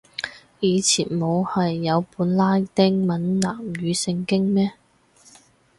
[0.61, 4.71] 以前冇係有本拉丁閩南語聖經咩